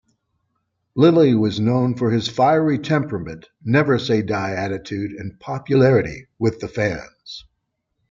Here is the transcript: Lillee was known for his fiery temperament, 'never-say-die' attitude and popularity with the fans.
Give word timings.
Lillee 0.97 1.39
was 1.39 1.59
known 1.59 1.95
for 1.95 2.09
his 2.09 2.27
fiery 2.27 2.79
temperament, 2.79 3.49
'never-say-die' 3.63 4.55
attitude 4.55 5.11
and 5.11 5.39
popularity 5.39 6.25
with 6.39 6.59
the 6.59 6.67
fans. 6.67 7.45